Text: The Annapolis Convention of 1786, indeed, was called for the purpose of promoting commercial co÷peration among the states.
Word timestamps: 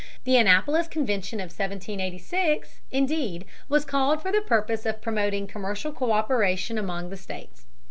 The 0.23 0.35
Annapolis 0.37 0.87
Convention 0.87 1.39
of 1.39 1.51
1786, 1.53 2.81
indeed, 2.89 3.45
was 3.69 3.85
called 3.85 4.19
for 4.19 4.31
the 4.31 4.41
purpose 4.41 4.87
of 4.87 4.99
promoting 4.99 5.45
commercial 5.45 5.93
co÷peration 5.93 6.79
among 6.79 7.11
the 7.11 7.17
states. 7.17 7.67